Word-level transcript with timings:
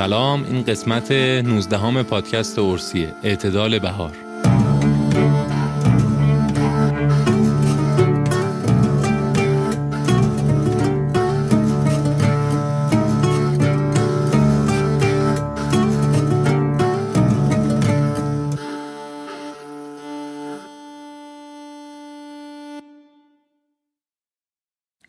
سلام 0.00 0.44
این 0.44 0.62
قسمت 0.62 1.12
19 1.12 1.78
همه 1.78 2.02
پادکست 2.02 2.58
اورسیه 2.58 3.12
اعتدال 3.22 3.78
بهار. 3.78 4.12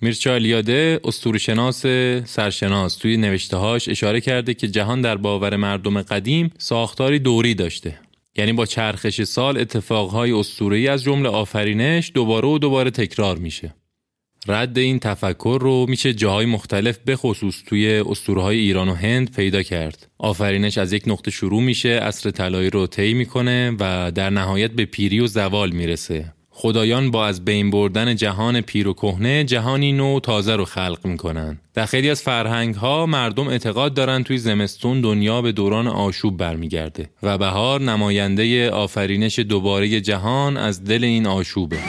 میرچا 0.04 0.36
الیاده 0.36 1.00
استورشناس 1.04 1.86
سرشناس 2.26 2.96
توی 2.96 3.18
نوشتههاش 3.18 3.90
اشاره 3.90 4.22
کرده 4.22 4.54
که 4.54 4.68
جهان 4.68 5.02
در 5.02 5.18
باور 5.18 5.56
مردم 5.56 6.02
قدیم 6.02 6.52
ساختاری 6.58 7.20
دوری 7.20 7.54
داشته 7.54 8.00
یعنی 8.38 8.54
با 8.54 8.66
چرخش 8.66 9.24
سال 9.24 9.58
اتفاقهای 9.58 10.32
اسطوره‌ای 10.32 10.88
از 10.88 11.04
جمله 11.04 11.30
آفرینش 11.30 12.12
دوباره 12.14 12.48
و 12.48 12.58
دوباره 12.58 12.92
تکرار 12.92 13.38
میشه 13.38 13.76
رد 14.48 14.78
این 14.78 15.00
تفکر 15.00 15.58
رو 15.62 15.86
میشه 15.90 16.14
جاهای 16.14 16.46
مختلف 16.46 17.00
بخصوص 17.08 17.64
توی 17.68 18.04
اسطوره‌های 18.06 18.60
ایران 18.60 18.90
و 18.90 18.94
هند 18.94 19.36
پیدا 19.36 19.64
کرد. 19.64 20.08
آفرینش 20.18 20.78
از 20.78 20.94
یک 20.94 21.04
نقطه 21.08 21.32
شروع 21.32 21.62
میشه، 21.62 21.90
عصر 21.90 22.32
طلایی 22.32 22.70
رو 22.70 22.88
طی 22.88 23.14
می‌کنه 23.14 23.76
و 23.80 24.12
در 24.16 24.30
نهایت 24.30 24.72
به 24.72 24.86
پیری 24.86 25.20
و 25.20 25.28
زوال 25.28 25.72
می‌رسه. 25.72 26.34
خدایان 26.54 27.12
با 27.12 27.28
از 27.28 27.46
بین 27.46 27.70
بردن 27.70 28.16
جهان 28.16 28.62
پیر 28.62 28.88
و 28.88 28.94
کهنه 28.94 29.44
جهانی 29.44 29.92
نو 29.92 30.20
تازه 30.20 30.56
رو 30.56 30.66
خلق 30.66 31.00
می‌کنن. 31.04 31.60
در 31.74 31.86
خیلی 31.86 32.10
از 32.10 32.22
فرهنگ 32.22 32.76
ها 32.76 33.06
مردم 33.06 33.48
اعتقاد 33.48 33.94
دارن 33.94 34.24
توی 34.24 34.38
زمستون 34.38 35.02
دنیا 35.02 35.42
به 35.42 35.52
دوران 35.52 35.88
آشوب 35.88 36.38
برمیگرده 36.38 37.10
و 37.24 37.38
بهار 37.38 37.82
نماینده 37.82 38.70
آفرینش 38.70 39.40
دوباره 39.40 40.02
جهان 40.02 40.58
از 40.58 40.84
دل 40.84 41.04
این 41.04 41.28
آشوبه. 41.28 41.80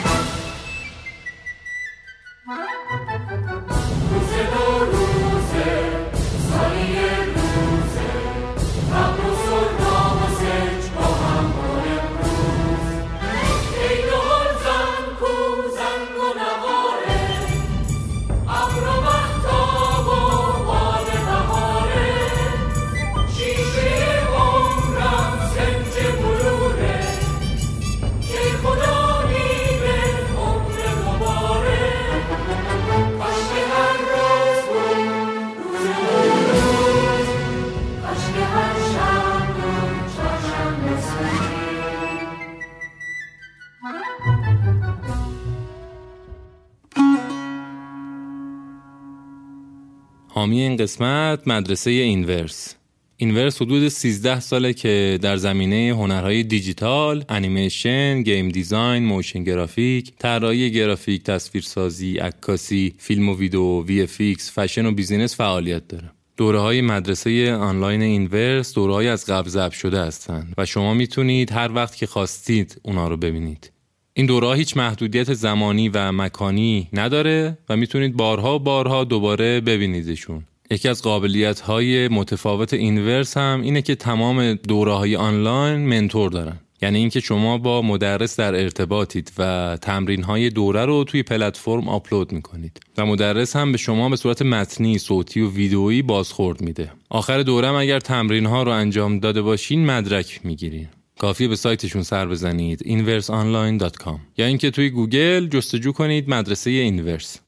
حامی 50.43 50.61
این 50.61 50.77
قسمت 50.77 51.47
مدرسه 51.47 51.91
اینورس 51.91 52.75
اینورس 53.17 53.61
حدود 53.61 53.87
13 53.87 54.39
ساله 54.39 54.73
که 54.73 55.19
در 55.21 55.37
زمینه 55.37 55.93
هنرهای 55.95 56.43
دیجیتال، 56.43 57.25
انیمیشن، 57.29 58.23
game 58.23 58.49
design، 58.49 59.05
motion 59.05 59.43
graphic، 59.43 60.13
طراحی 60.19 60.71
گرافیک، 60.71 61.23
تصویرسازی، 61.23 62.17
عکاسی، 62.17 62.93
فیلم 62.97 63.29
و 63.29 63.37
ویدیو، 63.37 63.81
VFX، 63.81 64.59
fashion 64.59 64.85
و 64.85 64.91
business 64.91 65.35
فعالیت 65.35 65.87
داره. 65.87 66.11
دوره 66.37 66.59
های 66.59 66.81
مدرسه 66.81 67.53
آنلاین 67.53 68.01
اینورس 68.01 68.73
دوره 68.73 68.93
های 68.93 69.07
از 69.07 69.25
قبل 69.25 69.49
ضبط 69.49 69.73
شده 69.73 70.01
هستند 70.01 70.53
و 70.57 70.65
شما 70.65 70.93
می‌تونید 70.93 71.51
هر 71.51 71.71
وقت 71.73 71.95
که 71.95 72.07
خواستید 72.07 72.81
اونا 72.83 73.07
رو 73.07 73.17
ببینید. 73.17 73.71
این 74.15 74.25
دوره 74.25 74.57
هیچ 74.57 74.77
محدودیت 74.77 75.33
زمانی 75.33 75.89
و 75.89 76.11
مکانی 76.11 76.89
نداره 76.93 77.57
و 77.69 77.77
می‌تونید 77.77 78.17
بارها 78.17 78.57
بارها 78.57 79.03
دوباره 79.03 79.61
ببینیدشون. 79.61 80.43
یکی 80.71 80.89
از 80.89 81.01
قابلیت 81.01 81.59
های 81.59 82.07
متفاوت 82.07 82.73
اینورس 82.73 83.37
هم 83.37 83.61
اینه 83.61 83.81
که 83.81 83.95
تمام 83.95 84.53
دوره 84.53 84.93
های 84.93 85.15
آنلاین 85.15 85.79
mentor 85.79 86.31
دارن. 86.31 86.59
یعنی 86.81 86.97
اینکه 86.97 87.19
شما 87.19 87.57
با 87.57 87.81
مدرس 87.81 88.39
در 88.39 88.55
ارتباطید 88.55 89.31
و 89.37 89.77
تمرین 89.81 90.23
های 90.23 90.49
دوره 90.49 90.85
رو 90.85 91.03
توی 91.03 91.23
پلتفرم 91.23 91.89
آپلود 91.89 92.31
می‌کنید 92.31 92.79
و 92.97 93.05
مدرس 93.05 93.55
هم 93.55 93.71
به 93.71 93.77
شما 93.77 94.09
به 94.09 94.15
صورت 94.15 94.41
متنی، 94.41 94.97
صوتی 94.97 95.41
و 95.41 95.49
ویدئویی 95.49 96.01
بازخورد 96.01 96.61
میده. 96.61 96.91
آخر 97.09 97.41
دوره 97.41 97.67
هم 97.67 97.75
اگر 97.75 97.99
تمرین 97.99 98.45
ها 98.45 98.63
رو 98.63 98.71
انجام 98.71 99.19
داده 99.19 99.41
باشین 99.41 99.85
مدرک 99.85 100.39
می‌گیرین. 100.43 100.87
کافیه 101.19 101.47
به 101.47 101.55
سایتشون 101.55 102.03
سر 102.03 102.27
بزنید 102.27 102.79
inverseonline.com 102.79 104.19
یا 104.37 104.45
اینکه 104.45 104.71
توی 104.71 104.89
گوگل 104.89 105.47
جستجو 105.47 105.91
کنید 105.91 106.29
مدرسه 106.29 106.69
اینورس 106.69 107.39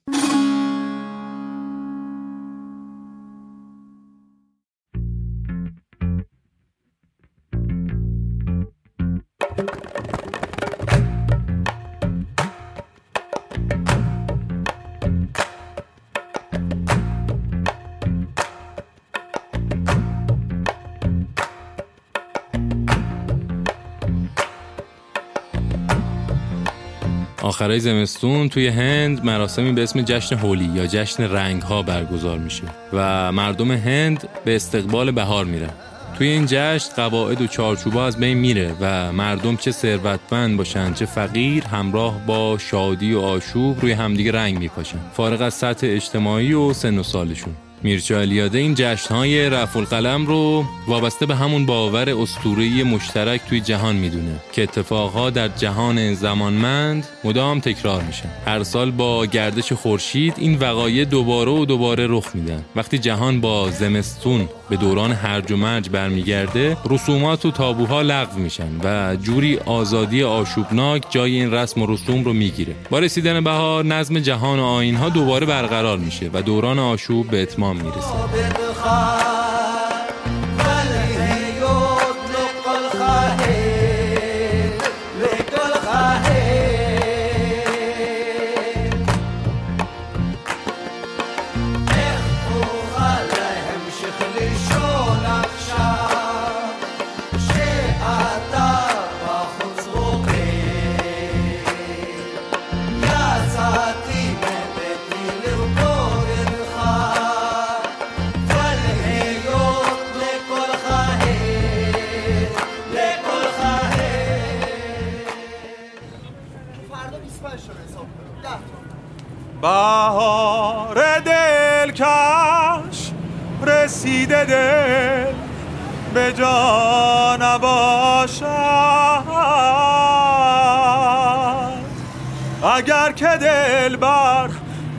آخرای 27.45 27.79
زمستون 27.79 28.49
توی 28.49 28.67
هند 28.67 29.25
مراسمی 29.25 29.71
به 29.71 29.83
اسم 29.83 30.01
جشن 30.01 30.37
هولی 30.37 30.69
یا 30.75 30.87
جشن 30.87 31.23
رنگ 31.23 31.61
ها 31.61 31.81
برگزار 31.81 32.37
میشه 32.37 32.63
و 32.93 33.31
مردم 33.31 33.71
هند 33.71 34.29
به 34.45 34.55
استقبال 34.55 35.11
بهار 35.11 35.45
میرن. 35.45 35.69
توی 36.17 36.27
این 36.27 36.45
جشن 36.47 36.93
قواعد 36.95 37.41
و 37.41 37.47
چارچوبا 37.47 38.05
از 38.05 38.17
بین 38.17 38.37
میره 38.37 38.75
و 38.81 39.11
مردم 39.11 39.55
چه 39.55 39.71
ثروتمند 39.71 40.57
باشن 40.57 40.93
چه 40.93 41.05
فقیر 41.05 41.63
همراه 41.63 42.25
با 42.25 42.57
شادی 42.57 43.13
و 43.13 43.19
آشوب 43.19 43.81
روی 43.81 43.91
همدیگه 43.91 44.31
رنگ 44.31 44.59
میپاشن. 44.59 44.99
فارغ 45.13 45.41
از 45.41 45.53
سطح 45.53 45.87
اجتماعی 45.89 46.53
و 46.53 46.73
سن 46.73 46.97
و 46.97 47.03
سالشون. 47.03 47.53
میرچا 47.85 48.19
الیاده 48.19 48.57
این 48.57 48.73
جشنهای 48.77 49.49
رفع 49.49 49.79
القلم 49.79 50.25
رو 50.25 50.65
وابسته 50.87 51.25
به 51.25 51.35
همون 51.35 51.65
باور 51.65 52.09
اسطوره‌ای 52.09 52.83
مشترک 52.83 53.41
توی 53.49 53.61
جهان 53.61 53.95
می‌دونه 53.95 54.39
که 54.53 54.63
اتفاقها 54.63 55.29
در 55.29 55.47
جهان 55.47 56.13
زمانمند 56.13 57.07
مدام 57.23 57.59
تکرار 57.59 58.01
میشن. 58.01 58.29
هر 58.45 58.63
سال 58.63 58.91
با 58.91 59.25
گردش 59.25 59.73
خورشید 59.73 60.33
این 60.37 60.59
وقایع 60.59 61.05
دوباره 61.05 61.51
و 61.51 61.65
دوباره 61.65 62.07
رخ 62.09 62.25
میدن. 62.33 62.65
وقتی 62.75 62.97
جهان 62.97 63.41
با 63.41 63.71
زمستون 63.71 64.49
به 64.69 64.75
دوران 64.75 65.11
هرج 65.11 65.51
و 65.51 65.57
مرج 65.57 65.89
برمیگرده 65.89 66.77
رسومات 66.89 67.45
و 67.45 67.51
تابوها 67.51 68.01
لغو 68.01 68.39
میشن 68.39 68.69
و 68.83 69.15
جوری 69.15 69.57
آزادی 69.57 70.23
آشوبناک 70.23 71.03
جای 71.09 71.35
این 71.35 71.53
رسم 71.53 71.81
و 71.81 71.85
رسوم 71.93 72.23
رو 72.23 72.33
می‌گیره. 72.33 72.75
با 72.89 72.99
رسیدن 72.99 73.43
بهار 73.43 73.85
نظم 73.85 74.19
جهان 74.19 74.59
و 74.59 74.63
آینها 74.63 75.09
دوباره 75.09 75.45
برقرار 75.45 75.97
میشه 75.97 76.29
و 76.33 76.41
دوران 76.41 76.79
آشوب 76.79 77.27
به 77.27 77.41
اتمام 77.41 77.75
می‌رسه. 77.75 79.34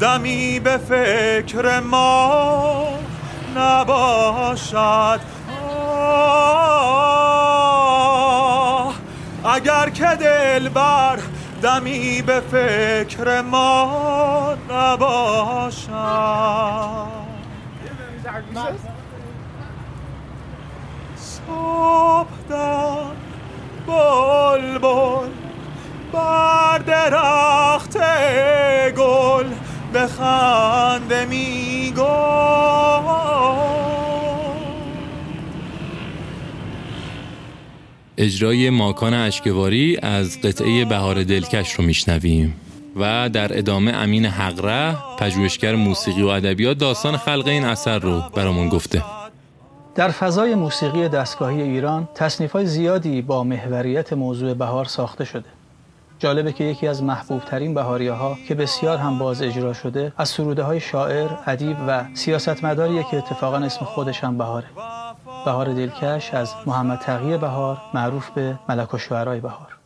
دمی 0.01 0.61
به 0.61 0.79
فکر 0.79 1.81
ما 1.81 2.89
نباشد. 3.57 5.21
اگر 9.45 9.91
که 9.91 10.07
دل 10.07 10.69
بر 10.69 11.19
دمی 11.63 12.23
به 12.23 12.41
فکر 12.41 13.41
ما 13.41 14.57
نباشد. 14.71 15.87
صبح 21.17 22.27
در 22.49 22.87
بل 23.87 24.79
بل 24.79 25.29
بر 26.13 26.79
درخت 26.79 27.97
به 29.97 30.07
خنده 30.07 31.25
می 31.25 31.93
اجرای 38.19 38.71
ماکان 38.71 39.15
اشکواری 39.15 39.99
از 40.03 40.41
قطعه 40.41 40.85
بهار 40.85 41.25
دلکش 41.25 41.73
رو 41.73 41.85
میشنویم 41.85 42.55
و 42.97 43.29
در 43.29 43.59
ادامه 43.59 43.93
امین 43.93 44.27
حقره 44.27 44.97
پژوهشگر 45.19 45.75
موسیقی 45.75 46.23
و 46.23 46.27
ادبیات 46.27 46.79
داستان 46.79 47.17
خلق 47.17 47.47
این 47.47 47.65
اثر 47.65 47.99
رو 47.99 48.23
برامون 48.35 48.69
گفته. 48.69 49.03
در 49.95 50.09
فضای 50.09 50.55
موسیقی 50.55 51.09
دستگاهی 51.09 51.63
ایران 51.63 52.09
تصنیف 52.15 52.53
های 52.53 52.67
زیادی 52.67 53.23
با 53.23 53.45
محوریت 53.45 54.13
موضوع 54.13 54.55
بهار 54.55 54.85
ساخته 54.85 55.25
شده. 55.25 55.56
جالبه 56.19 56.53
که 56.53 56.65
یکی 56.65 56.89
از 56.89 57.03
محبوب 57.03 57.45
ترین 57.45 57.75
بهاریه 57.75 58.13
ها 58.13 58.37
که 58.49 58.55
بسیار 58.55 58.99
هم 58.99 59.19
باز 59.19 59.43
اجرا 59.43 59.73
شده 59.73 60.13
از 60.17 60.29
سروده 60.29 60.63
های 60.63 60.81
شاعر، 60.81 61.29
ادیب 61.47 61.77
و 61.89 62.05
سیاستمداریه 62.15 63.05
که 63.11 63.17
اتفاقا 63.17 63.57
اسم 63.57 63.85
خودش 63.85 64.25
هم 64.25 64.39
بهاره. 64.39 64.67
بهار 65.45 65.75
دلکش 65.75 66.35
از 66.35 66.55
محمد 66.67 66.99
تقی 66.99 67.39
بهار 67.39 67.79
معروف 67.95 68.31
به 68.31 68.59
ملک 68.69 68.95
و 68.95 68.99
شعرهای 68.99 69.41
بهار. 69.41 69.77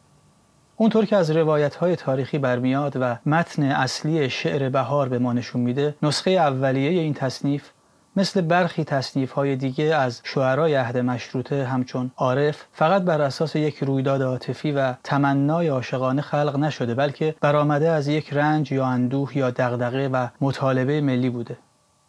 اونطور 0.77 1.05
که 1.05 1.17
از 1.17 1.31
روایت 1.31 1.75
های 1.75 1.97
تاریخی 1.97 2.39
برمیاد 2.39 2.97
و 3.01 3.17
متن 3.27 3.63
اصلی 3.63 4.31
شعر 4.31 4.69
بهار 4.69 5.09
به 5.09 5.19
ما 5.19 5.33
نشون 5.33 5.61
میده 5.61 5.95
نسخه 6.03 6.31
اولیه 6.31 7.01
این 7.01 7.15
تصنیف 7.15 7.71
مثل 8.17 8.41
برخی 8.41 8.85
تصنیف 8.85 9.33
های 9.33 9.57
دیگه 9.57 9.85
از 9.85 10.21
شعرای 10.25 10.75
عهد 10.75 10.99
مشروطه 10.99 11.67
همچون 11.67 12.11
عارف 12.17 12.65
فقط 12.73 13.03
بر 13.03 13.21
اساس 13.21 13.57
یک 13.57 13.79
رویداد 13.85 14.23
عاطفی 14.23 14.73
و 14.73 14.95
تمنای 15.05 15.69
عاشقانه 15.69 16.23
خلق 16.23 16.57
نشده 16.57 16.95
بلکه 16.95 17.35
برآمده 17.41 17.91
از 17.91 18.09
یک 18.09 18.33
رنج 18.33 18.73
یا 18.73 18.87
اندوه 18.87 19.39
یا 19.39 19.51
دغدغه 19.51 20.09
و 20.09 20.27
مطالبه 20.41 21.01
ملی 21.01 21.31
بوده. 21.31 21.59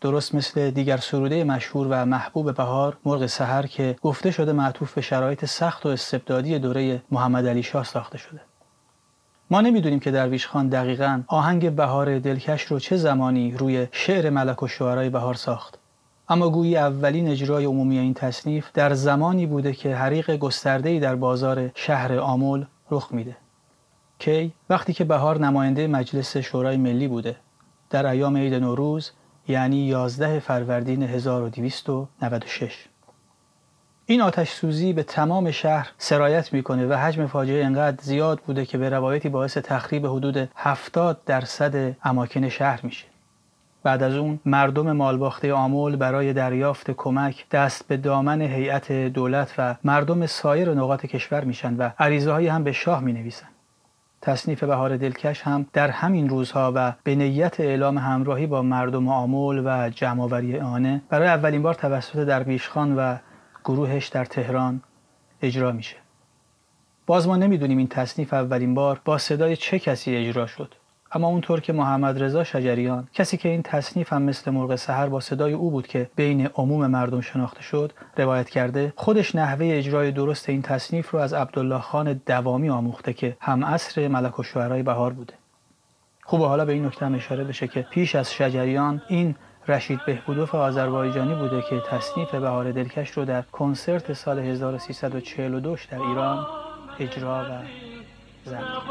درست 0.01 0.35
مثل 0.35 0.71
دیگر 0.71 0.97
سروده 0.97 1.43
مشهور 1.43 1.87
و 1.89 2.05
محبوب 2.05 2.55
بهار 2.55 2.97
مرغ 3.05 3.25
سحر 3.25 3.65
که 3.65 3.95
گفته 4.01 4.31
شده 4.31 4.53
معطوف 4.53 4.93
به 4.93 5.01
شرایط 5.01 5.45
سخت 5.45 5.85
و 5.85 5.89
استبدادی 5.89 6.59
دوره 6.59 7.01
محمد 7.11 7.47
علی 7.47 7.63
شاه 7.63 7.83
ساخته 7.83 8.17
شده. 8.17 8.41
ما 9.49 9.61
نمی‌دونیم 9.61 9.99
که 9.99 10.11
درویش 10.11 10.47
خان 10.47 10.69
دقیقا 10.69 11.23
آهنگ 11.27 11.75
بهار 11.75 12.19
دلکش 12.19 12.63
رو 12.63 12.79
چه 12.79 12.97
زمانی 12.97 13.51
روی 13.51 13.87
شعر 13.91 14.29
ملک 14.29 14.63
و 14.63 14.67
شعرهای 14.67 15.09
بهار 15.09 15.33
ساخت. 15.33 15.80
اما 16.31 16.49
گویی 16.49 16.77
اولین 16.77 17.27
اجرای 17.27 17.65
عمومی 17.65 17.97
این 17.99 18.13
تصنیف 18.13 18.71
در 18.73 18.93
زمانی 18.93 19.45
بوده 19.45 19.73
که 19.73 19.95
حریق 19.95 20.31
گسترده‌ای 20.35 20.99
در 20.99 21.15
بازار 21.15 21.71
شهر 21.75 22.19
آمول 22.19 22.65
رخ 22.91 23.07
میده. 23.11 23.37
کی 24.19 24.53
وقتی 24.69 24.93
که 24.93 25.03
بهار 25.03 25.39
نماینده 25.39 25.87
مجلس 25.87 26.37
شورای 26.37 26.77
ملی 26.77 27.07
بوده. 27.07 27.35
در 27.89 28.05
ایام 28.05 28.37
عید 28.37 28.53
نوروز 28.53 29.11
یعنی 29.47 29.77
11 29.77 30.39
فروردین 30.39 31.03
1296 31.03 32.87
این 34.05 34.21
آتش 34.21 34.49
سوزی 34.49 34.93
به 34.93 35.03
تمام 35.03 35.51
شهر 35.51 35.91
سرایت 35.97 36.53
می‌کنه 36.53 36.87
و 36.87 36.93
حجم 36.93 37.27
فاجعه 37.27 37.65
انقدر 37.65 38.03
زیاد 38.03 38.39
بوده 38.39 38.65
که 38.65 38.77
به 38.77 38.89
روایتی 38.89 39.29
باعث 39.29 39.57
تخریب 39.57 40.05
حدود 40.05 40.49
70 40.55 41.21
درصد 41.25 41.95
اماکن 42.03 42.49
شهر 42.49 42.79
میشه. 42.83 43.10
بعد 43.83 44.03
از 44.03 44.15
اون 44.15 44.39
مردم 44.45 44.91
مالباخته 44.91 45.53
آمول 45.53 45.95
برای 45.95 46.33
دریافت 46.33 46.91
کمک 46.91 47.49
دست 47.49 47.87
به 47.87 47.97
دامن 47.97 48.41
هیئت 48.41 48.91
دولت 48.91 49.53
و 49.57 49.75
مردم 49.83 50.25
سایر 50.25 50.73
نقاط 50.73 51.05
کشور 51.05 51.43
میشن 51.43 51.77
و 51.77 51.89
عریضه 51.99 52.51
هم 52.51 52.63
به 52.63 52.71
شاه 52.71 52.99
می 52.99 53.13
نویسن. 53.13 53.47
تصنیف 54.21 54.63
بهار 54.63 54.97
دلکش 54.97 55.41
هم 55.41 55.65
در 55.73 55.89
همین 55.89 56.29
روزها 56.29 56.71
و 56.75 56.93
به 57.03 57.15
نیت 57.15 57.59
اعلام 57.59 57.97
همراهی 57.97 58.47
با 58.47 58.61
مردم 58.61 59.07
آمول 59.07 59.61
و 59.65 59.89
جمعآوری 59.89 60.59
آنه 60.59 61.01
برای 61.09 61.27
اولین 61.27 61.61
بار 61.61 61.73
توسط 61.73 62.19
درویشخان 62.19 62.95
و 62.95 63.17
گروهش 63.65 64.07
در 64.07 64.25
تهران 64.25 64.81
اجرا 65.41 65.71
میشه. 65.71 65.95
باز 67.05 67.27
ما 67.27 67.35
نمی‌دونیم 67.35 67.77
این 67.77 67.87
تصنیف 67.87 68.33
اولین 68.33 68.73
بار 68.73 69.01
با 69.05 69.17
صدای 69.17 69.55
چه 69.55 69.79
کسی 69.79 70.15
اجرا 70.15 70.45
شد. 70.45 70.75
اما 71.13 71.27
اونطور 71.27 71.59
که 71.59 71.73
محمد 71.73 72.23
رضا 72.23 72.43
شجریان 72.43 73.07
کسی 73.13 73.37
که 73.37 73.49
این 73.49 73.61
تصنیف 73.63 74.13
هم 74.13 74.21
مثل 74.21 74.51
مرغ 74.51 74.75
سحر 74.75 75.07
با 75.07 75.19
صدای 75.19 75.53
او 75.53 75.71
بود 75.71 75.87
که 75.87 76.09
بین 76.15 76.49
عموم 76.55 76.87
مردم 76.87 77.21
شناخته 77.21 77.61
شد 77.61 77.93
روایت 78.17 78.49
کرده 78.49 78.93
خودش 78.95 79.35
نحوه 79.35 79.69
اجرای 79.71 80.11
درست 80.11 80.49
این 80.49 80.61
تصنیف 80.61 81.09
رو 81.09 81.19
از 81.19 81.33
عبدالله 81.33 81.79
خان 81.79 82.21
دوامی 82.25 82.69
آموخته 82.69 83.13
که 83.13 83.37
هم 83.39 83.65
عصر 83.65 84.07
ملک 84.07 84.39
و 84.39 84.43
شعرهای 84.43 84.83
بهار 84.83 85.13
بوده. 85.13 85.33
خوب 86.23 86.41
حالا 86.41 86.65
به 86.65 86.73
این 86.73 86.85
نکته 86.85 87.05
هم 87.05 87.15
اشاره 87.15 87.43
بشه 87.43 87.67
که 87.67 87.81
پیش 87.81 88.15
از 88.15 88.33
شجریان 88.33 89.01
این 89.07 89.35
رشید 89.67 89.99
بهبودوف 90.05 90.55
آذربایجانی 90.55 91.35
بوده 91.35 91.61
که 91.61 91.81
تصنیف 91.89 92.35
بهار 92.35 92.71
دلکش 92.71 93.11
رو 93.11 93.25
در 93.25 93.41
کنسرت 93.41 94.13
سال 94.13 94.39
1342 94.39 95.75
در 95.91 95.99
ایران 96.01 96.47
اجرا 96.99 97.45
و 97.49 97.63
ضبط 98.49 98.90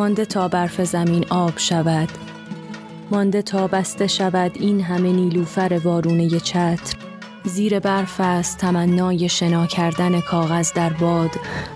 مانده 0.00 0.24
تا 0.24 0.48
برف 0.48 0.80
زمین 0.84 1.24
آب 1.30 1.58
شود. 1.58 2.08
مانده 3.10 3.42
تا 3.42 3.66
بسته 3.66 4.06
شود 4.06 4.52
این 4.54 4.80
همه 4.80 5.12
نیلوفر 5.12 5.80
وارونه 5.84 6.40
چتر. 6.40 6.96
زیر 7.44 7.78
برف 7.78 8.20
است 8.20 8.58
تمنای 8.58 9.28
شنا 9.28 9.66
کردن 9.66 10.20
کاغذ 10.20 10.72
در 10.72 10.92
باد 10.92 11.30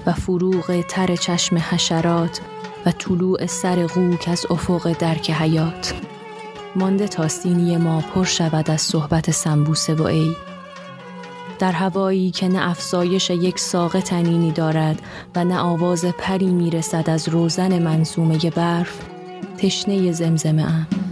و 0.06 0.12
فروغ 0.12 0.84
تر 0.88 1.16
چشم 1.16 1.58
حشرات 1.58 2.40
و 2.86 2.92
طلوع 2.92 3.46
سر 3.46 3.86
قوک 3.86 4.28
از 4.28 4.46
افق 4.50 4.92
درک 4.92 5.30
حیات. 5.30 5.94
مانده 6.76 7.08
تا 7.08 7.28
سینی 7.28 7.76
ما 7.76 8.00
پر 8.00 8.24
شود 8.24 8.70
از 8.70 8.80
صحبت 8.80 9.30
سنبوسه 9.30 9.94
و 9.94 10.02
ای 10.02 10.36
در 11.64 11.72
هوایی 11.72 12.30
که 12.30 12.48
نه 12.48 12.70
افزایش 12.70 13.30
یک 13.30 13.58
ساق 13.58 14.00
تنینی 14.00 14.52
دارد 14.52 15.02
و 15.34 15.44
نه 15.44 15.58
آواز 15.58 16.04
پری 16.04 16.46
می‌رسد 16.46 17.10
از 17.10 17.28
روزن 17.28 17.82
منظومه 17.82 18.50
برف 18.50 18.98
تشنه 19.58 20.12
زمزمه 20.12 20.62
ام. 20.62 21.03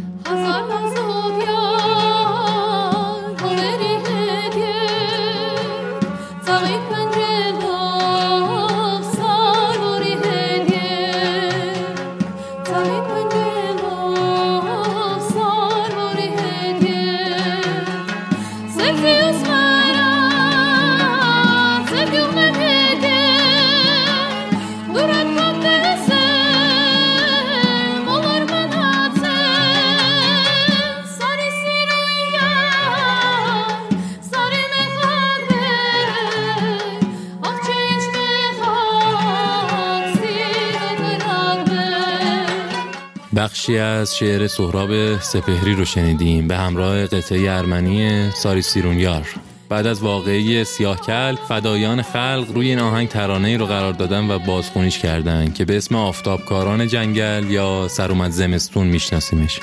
بخشی 43.37 43.79
از 43.79 44.17
شعر 44.17 44.47
سهراب 44.47 45.21
سپهری 45.21 45.75
رو 45.75 45.85
شنیدیم 45.85 46.49
به 46.49 46.57
همراه 46.57 47.07
قطعه 47.07 47.51
ارمنی 47.51 48.31
ساری 48.31 48.63
سیرونیار. 48.63 49.29
بعد 49.69 49.87
از 49.87 50.03
واقعی 50.03 50.65
سیاهکل 50.65 51.35
فدایان 51.35 52.03
خلق 52.03 52.47
روی 52.55 52.69
این 52.69 52.79
آهنگ 52.79 53.09
ترانه 53.09 53.57
رو 53.57 53.67
قرار 53.67 53.93
دادن 53.93 54.31
و 54.31 54.39
بازخونیش 54.39 54.99
کردن 54.99 55.53
که 55.53 55.65
به 55.65 55.77
اسم 55.77 55.95
آفتابکاران 55.95 56.87
جنگل 56.87 57.51
یا 57.51 57.89
سرومت 57.89 58.31
زمستون 58.31 58.87
میشناسیمش. 58.87 59.61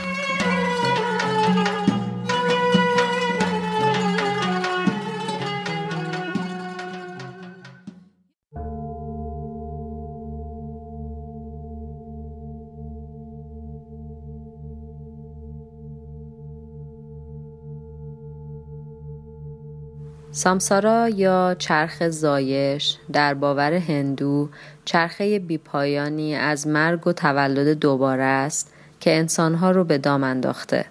سامسارا 20.40 21.10
یا 21.10 21.56
چرخ 21.60 22.10
زایش 22.10 22.98
در 23.14 23.34
باور 23.34 23.74
هندو 23.74 24.50
چرخه 24.86 25.40
بیپایانی 25.40 26.36
از 26.36 26.68
مرگ 26.68 27.08
و 27.08 27.14
تولد 27.14 27.68
دوباره 27.68 28.24
است 28.24 28.72
که 29.00 29.18
انسانها 29.18 29.72
رو 29.72 29.84
به 29.84 29.98
دام 29.98 30.24
انداخته. 30.24 30.86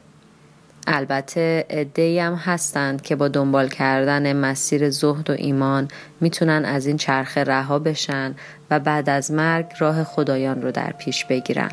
البته 0.86 1.66
ادهی 1.70 2.18
هم 2.18 2.34
هستند 2.34 3.02
که 3.02 3.16
با 3.16 3.28
دنبال 3.28 3.68
کردن 3.68 4.36
مسیر 4.36 4.90
زهد 4.90 5.30
و 5.30 5.32
ایمان 5.32 5.88
می‌تونن 6.20 6.64
از 6.64 6.86
این 6.86 6.96
چرخه 6.96 7.44
رها 7.44 7.78
بشن 7.78 8.34
و 8.70 8.80
بعد 8.80 9.10
از 9.10 9.30
مرگ 9.30 9.66
راه 9.78 10.04
خدایان 10.04 10.62
رو 10.62 10.70
در 10.70 10.92
پیش 10.98 11.24
بگیرن. 11.24 11.70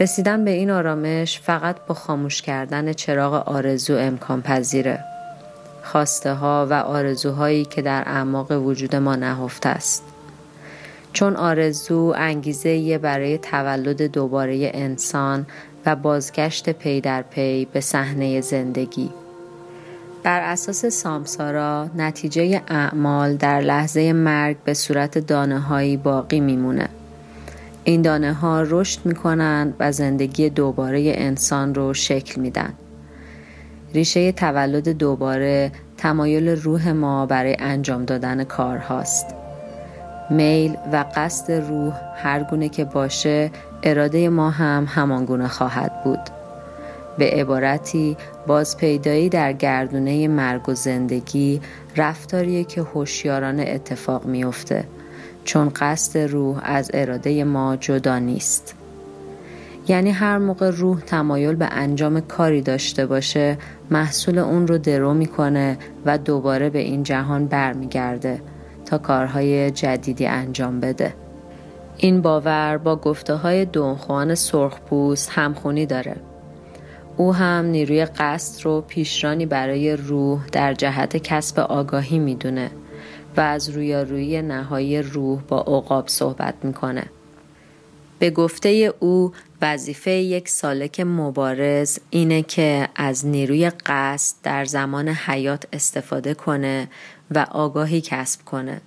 رسیدن 0.00 0.44
به 0.44 0.50
این 0.50 0.70
آرامش 0.70 1.40
فقط 1.40 1.76
با 1.86 1.94
خاموش 1.94 2.42
کردن 2.42 2.92
چراغ 2.92 3.48
آرزو 3.48 3.96
امکان 3.96 4.42
پذیره. 4.42 5.17
خواسته 5.92 6.34
ها 6.34 6.66
و 6.70 6.74
آرزوهایی 6.74 7.64
که 7.64 7.82
در 7.82 8.02
اعماق 8.06 8.52
وجود 8.52 8.96
ما 8.96 9.16
نهفته 9.16 9.68
است. 9.68 10.04
چون 11.12 11.36
آرزو 11.36 12.14
انگیزه 12.16 12.98
برای 12.98 13.38
تولد 13.38 14.02
دوباره 14.02 14.70
انسان 14.74 15.46
و 15.86 15.96
بازگشت 15.96 16.70
پی 16.70 17.00
در 17.00 17.22
پی 17.22 17.64
به 17.64 17.80
صحنه 17.80 18.40
زندگی. 18.40 19.10
بر 20.22 20.40
اساس 20.40 20.86
سامسارا 20.86 21.90
نتیجه 21.96 22.62
اعمال 22.68 23.36
در 23.36 23.60
لحظه 23.60 24.12
مرگ 24.12 24.56
به 24.64 24.74
صورت 24.74 25.18
دانه 25.18 25.58
هایی 25.58 25.96
باقی 25.96 26.40
میمونه. 26.40 26.88
این 27.84 28.02
دانه 28.02 28.32
ها 28.32 28.62
رشد 28.62 29.00
می‌کنند 29.04 29.74
و 29.80 29.92
زندگی 29.92 30.50
دوباره 30.50 31.12
انسان 31.16 31.74
رو 31.74 31.94
شکل 31.94 32.40
میدن. 32.40 32.72
ریشه 33.94 34.32
تولد 34.32 34.88
دوباره 34.88 35.72
تمایل 35.96 36.48
روح 36.48 36.92
ما 36.92 37.26
برای 37.26 37.56
انجام 37.58 38.04
دادن 38.04 38.44
کارهاست. 38.44 39.26
میل 40.30 40.76
و 40.92 41.04
قصد 41.16 41.52
روح 41.52 41.94
هر 42.16 42.42
گونه 42.42 42.68
که 42.68 42.84
باشه 42.84 43.50
اراده 43.82 44.28
ما 44.28 44.50
هم 44.50 44.86
همانگونه 44.88 45.48
خواهد 45.48 46.04
بود. 46.04 46.20
به 47.18 47.30
عبارتی 47.30 48.16
بازپیدایی 48.46 49.28
در 49.28 49.52
گردونه 49.52 50.28
مرگ 50.28 50.68
و 50.68 50.74
زندگی 50.74 51.60
رفتاریه 51.96 52.64
که 52.64 52.82
هوشیارانه 52.82 53.64
اتفاق 53.68 54.26
میافته 54.26 54.84
چون 55.44 55.68
قصد 55.68 56.18
روح 56.18 56.60
از 56.62 56.90
اراده 56.94 57.44
ما 57.44 57.76
جدا 57.76 58.18
نیست. 58.18 58.74
یعنی 59.88 60.10
هر 60.10 60.38
موقع 60.38 60.70
روح 60.70 61.00
تمایل 61.00 61.54
به 61.54 61.68
انجام 61.70 62.20
کاری 62.20 62.62
داشته 62.62 63.06
باشه 63.06 63.58
محصول 63.90 64.38
اون 64.38 64.66
رو 64.66 64.78
درو 64.78 65.14
می‌کنه 65.14 65.78
و 66.06 66.18
دوباره 66.18 66.70
به 66.70 66.78
این 66.78 67.02
جهان 67.02 67.46
برمیگرده 67.46 68.40
تا 68.86 68.98
کارهای 68.98 69.70
جدیدی 69.70 70.26
انجام 70.26 70.80
بده. 70.80 71.14
این 71.96 72.22
باور 72.22 72.78
با 72.78 72.96
گفته 72.96 73.34
های 73.34 73.64
دونخوان 73.64 74.34
سرخپوست 74.34 75.30
همخونی 75.30 75.86
داره. 75.86 76.16
او 77.16 77.34
هم 77.34 77.64
نیروی 77.64 78.04
قصد 78.04 78.64
رو 78.64 78.80
پیشرانی 78.80 79.46
برای 79.46 79.96
روح 79.96 80.46
در 80.52 80.74
جهت 80.74 81.16
کسب 81.16 81.60
آگاهی 81.60 82.18
می‌دونه 82.18 82.70
و 83.36 83.40
از 83.40 83.68
رویارویی 83.68 84.42
نهایی 84.42 85.02
روح 85.02 85.42
با 85.48 85.60
عقاب 85.60 86.08
صحبت 86.08 86.54
می‌کنه. 86.62 87.04
به 88.18 88.30
گفته 88.30 88.94
او 89.00 89.32
وظیفه 89.62 90.10
یک 90.10 90.48
سالک 90.48 91.00
مبارز 91.00 91.98
اینه 92.10 92.42
که 92.42 92.88
از 92.96 93.26
نیروی 93.26 93.70
قصد 93.86 94.36
در 94.42 94.64
زمان 94.64 95.08
حیات 95.08 95.64
استفاده 95.72 96.34
کنه 96.34 96.88
و 97.30 97.46
آگاهی 97.50 98.00
کسب 98.00 98.44
کنه. 98.44 98.80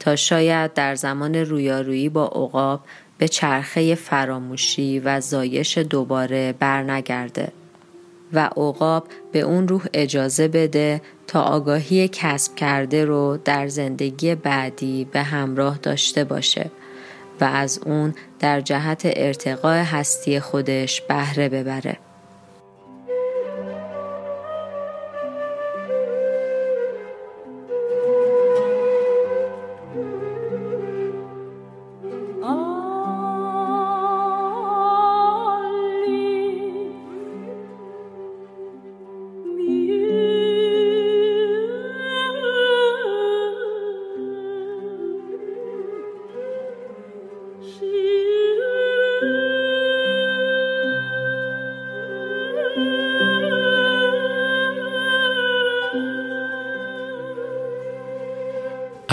تا 0.00 0.16
شاید 0.16 0.74
در 0.74 0.94
زمان 0.94 1.34
رویارویی 1.34 2.08
با 2.08 2.26
عقاب 2.26 2.80
به 3.18 3.28
چرخه 3.28 3.94
فراموشی 3.94 4.98
و 4.98 5.20
زایش 5.20 5.78
دوباره 5.78 6.54
برنگرده 6.58 7.52
و 8.32 8.38
عقاب 8.40 9.08
به 9.32 9.40
اون 9.40 9.68
روح 9.68 9.86
اجازه 9.94 10.48
بده 10.48 11.02
تا 11.26 11.42
آگاهی 11.42 12.08
کسب 12.12 12.54
کرده 12.54 13.04
رو 13.04 13.38
در 13.44 13.68
زندگی 13.68 14.34
بعدی 14.34 15.04
به 15.04 15.22
همراه 15.22 15.78
داشته 15.78 16.24
باشه. 16.24 16.70
و 17.40 17.44
از 17.44 17.80
اون 17.86 18.14
در 18.38 18.60
جهت 18.60 19.02
ارتقاء 19.04 19.82
هستی 19.82 20.40
خودش 20.40 21.00
بهره 21.00 21.48
ببره. 21.48 21.98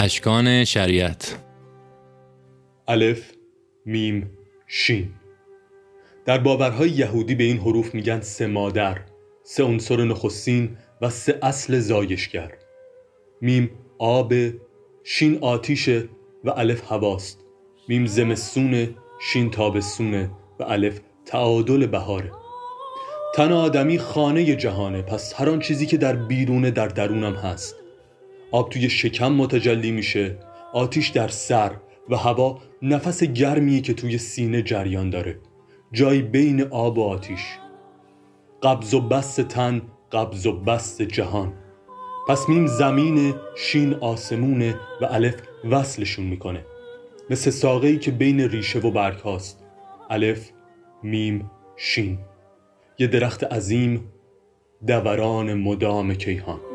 اشکان 0.08 0.64
شریعت. 0.64 1.38
الف 2.88 3.32
میم 3.86 4.30
شین. 4.66 5.08
در 6.24 6.38
باورهای 6.38 6.90
یهودی 6.90 7.34
به 7.34 7.44
این 7.44 7.58
حروف 7.58 7.94
میگن 7.94 8.20
سه 8.20 8.46
مادر 8.46 9.00
سه 9.42 9.64
عنصر 9.64 10.04
نخستین 10.04 10.76
و 11.02 11.10
سه 11.10 11.38
اصل 11.42 11.78
زایشگر. 11.78 12.52
میم 13.40 13.70
آب 13.98 14.32
شین 15.04 15.38
آتیشه 15.40 16.08
و 16.44 16.50
الف 16.50 16.92
هواست. 16.92 17.44
میم 17.88 18.06
زمستونه 18.06 18.90
شین 19.20 19.50
تابستونه 19.50 20.30
و 20.60 20.62
الف 20.62 21.00
تعادل 21.26 21.86
بهاره 21.86 22.32
تن 23.34 23.52
آدمی 23.52 23.98
خانه 23.98 24.56
جهانه 24.56 25.02
پس 25.02 25.34
هر 25.36 25.50
آن 25.50 25.60
چیزی 25.60 25.86
که 25.86 25.96
در 25.96 26.16
بیرونه 26.16 26.70
در 26.70 26.88
درونم 26.88 27.34
هست. 27.34 27.77
آب 28.50 28.70
توی 28.70 28.90
شکم 28.90 29.32
متجلی 29.32 29.90
میشه. 29.90 30.38
آتیش 30.72 31.08
در 31.08 31.28
سر 31.28 31.70
و 32.08 32.16
هوا 32.16 32.58
نفس 32.82 33.24
گرمی 33.24 33.80
که 33.80 33.94
توی 33.94 34.18
سینه 34.18 34.62
جریان 34.62 35.10
داره. 35.10 35.38
جای 35.92 36.22
بین 36.22 36.62
آب 36.62 36.98
و 36.98 37.02
آتیش. 37.02 37.58
قبض 38.62 38.94
و 38.94 39.00
بسط 39.00 39.40
تن 39.40 39.82
قبض 40.12 40.46
و 40.46 40.52
بسط 40.52 41.02
جهان. 41.02 41.52
پس 42.28 42.48
میم 42.48 42.66
زمین 42.66 43.34
شین 43.56 43.94
آسمونه 43.94 44.74
و 45.00 45.04
الف 45.04 45.34
وصلشون 45.70 46.24
می‌کنه. 46.26 46.64
مثل 47.30 47.50
ساقه‌ای 47.50 47.98
که 47.98 48.10
بین 48.10 48.40
ریشه 48.40 48.78
و 48.78 48.90
برگ 48.90 49.18
هاست. 49.18 49.64
الف 50.10 50.50
میم 51.02 51.50
شین. 51.76 52.18
یه 52.98 53.06
درخت 53.06 53.44
عظیم 53.44 54.12
دوران 54.86 55.54
مدام 55.54 56.14
کیهان. 56.14 56.67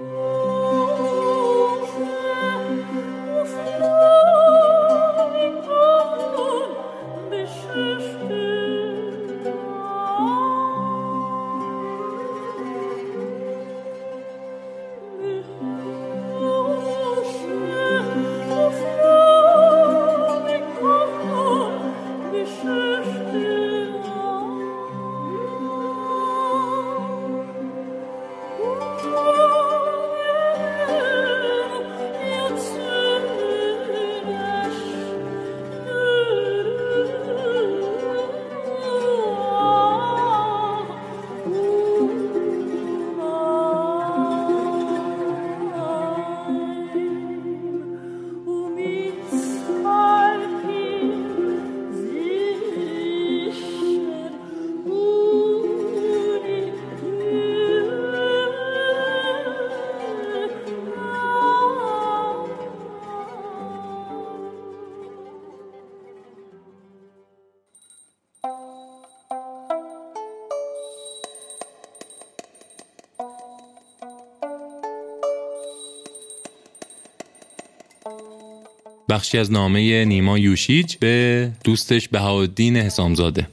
بخشی 79.13 79.37
از 79.37 79.51
نامه 79.51 80.05
نیما 80.05 80.37
یوشیج 80.37 80.95
به 80.95 81.51
دوستش 81.63 82.09
بهاءالدین 82.09 82.77
حسامزاده. 82.77 83.47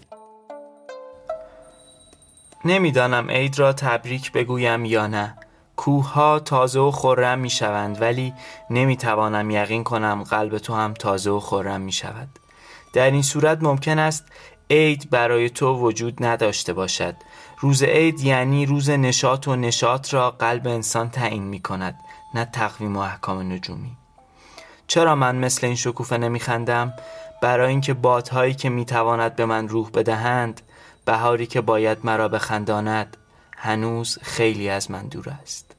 نمی‌دانم 2.65 3.31
عید 3.31 3.59
را 3.59 3.73
تبریک 3.73 4.33
بگویم 4.33 4.85
یا 4.85 5.07
نه. 5.07 5.35
کوه 5.77 6.13
ها 6.13 6.39
تازه 6.39 6.81
و 6.81 6.91
خورم 6.91 7.39
می 7.39 7.51
شوند 7.51 8.03
ولی 8.03 8.33
نمی 8.71 8.97
توانم 8.97 9.51
یقین 9.51 9.85
کنم 9.85 10.23
قلب 10.23 10.59
تو 10.59 10.75
هم 10.75 10.95
تازه 10.95 11.31
و 11.31 11.41
خورم 11.41 11.81
می 11.81 11.93
شود 11.93 12.29
در 12.93 13.11
این 13.11 13.23
صورت 13.23 13.63
ممکن 13.63 13.99
است 13.99 14.25
عید 14.71 15.11
برای 15.11 15.51
تو 15.51 15.75
وجود 15.75 16.25
نداشته 16.25 16.73
باشد. 16.73 17.15
روز 17.59 17.83
عید 17.83 18.21
یعنی 18.21 18.67
روز 18.67 18.91
نشاط 18.91 19.49
و 19.49 19.57
نشاط 19.57 20.15
را 20.15 20.31
قلب 20.31 20.67
انسان 20.67 21.11
تعیین 21.11 21.43
می 21.43 21.61
کند 21.61 21.95
نه 22.35 22.45
تقویم 22.45 22.97
و 22.97 23.01
احکام 23.01 23.53
نجومی. 23.53 24.00
چرا 24.91 25.15
من 25.15 25.37
مثل 25.37 25.67
این 25.67 25.77
شکوفه 25.77 26.19
نمیخندم؟ 26.19 26.93
برای 27.43 27.69
اینکه 27.69 27.95
بادهایی 27.95 28.55
که 28.55 28.69
می‌تواند 28.69 29.37
به 29.37 29.47
من 29.47 29.69
روح 29.69 29.91
بدهند 29.91 30.61
بهاری 31.05 31.47
که 31.47 31.61
باید 31.61 31.99
مرا 32.05 32.29
بخنداند 32.29 33.17
هنوز 33.57 34.19
خیلی 34.23 34.69
از 34.69 34.91
من 34.91 35.03
دور 35.03 35.29
است. 35.43 35.70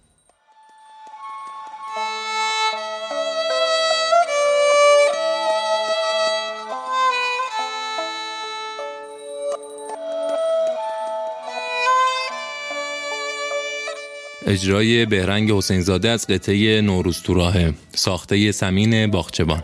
اجرای 14.51 15.05
بهرنگ 15.05 15.51
حسینزاده 15.51 16.09
از 16.09 16.27
قطعه 16.27 16.81
نوروز 16.81 17.21
تو 17.21 17.33
راه 17.33 17.55
ساخته 17.95 18.51
سمین 18.51 19.11
باغچبان 19.11 19.63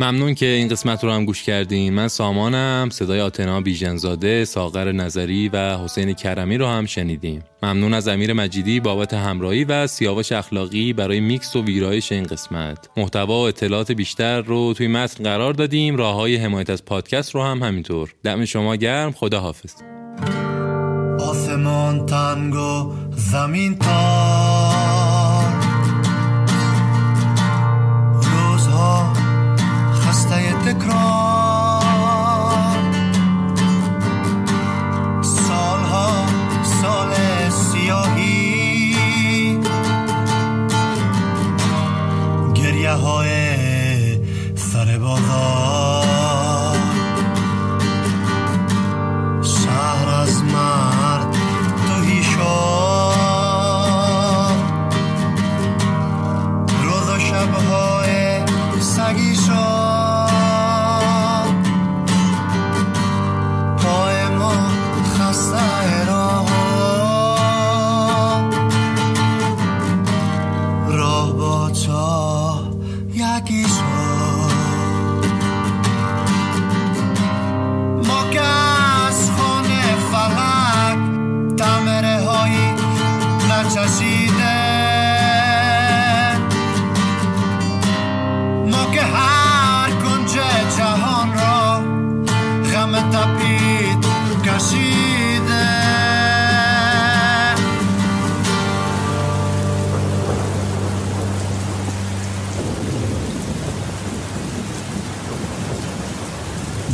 ممنون 0.00 0.34
که 0.34 0.46
این 0.46 0.68
قسمت 0.68 1.04
رو 1.04 1.10
هم 1.10 1.24
گوش 1.24 1.42
کردین. 1.42 1.94
من 1.94 2.08
سامانم. 2.08 2.88
صدای 2.92 3.20
آتنا 3.20 3.60
بیژنزاده 3.60 4.44
ساغر 4.44 4.92
نظری 4.92 5.48
و 5.48 5.78
حسین 5.78 6.12
کرمی 6.12 6.58
رو 6.58 6.66
هم 6.66 6.86
شنیدیم 6.86 7.42
ممنون 7.62 7.94
از 7.94 8.08
امیر 8.08 8.32
مجیدی 8.32 8.80
بابت 8.80 9.14
همراهی 9.14 9.64
و 9.64 9.86
سیاوش 9.86 10.32
اخلاقی 10.32 10.92
برای 10.92 11.20
میکس 11.20 11.56
و 11.56 11.64
ویرایش 11.64 12.12
این 12.12 12.24
قسمت. 12.24 12.88
محتوا 12.96 13.42
و 13.42 13.46
اطلاعات 13.46 13.92
بیشتر 13.92 14.40
رو 14.40 14.74
توی 14.74 14.88
متن 14.88 15.24
قرار 15.24 15.52
دادیم. 15.52 15.96
راه 15.96 16.14
های 16.14 16.36
حمایت 16.36 16.70
از 16.70 16.84
پادکست 16.84 17.34
رو 17.34 17.42
هم 17.42 17.62
همینطور. 17.62 18.14
دم 18.24 18.44
شما 18.44 18.76
گرم. 18.76 19.12
خدا 19.12 19.40
حافظ 19.40 19.74
آسمان 21.20 22.06
تنگو 22.06 22.92
زمین 23.16 23.78
تار. 23.78 24.87
across. 30.68 31.37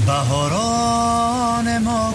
بهاران 0.06 1.78
ما 1.78 2.14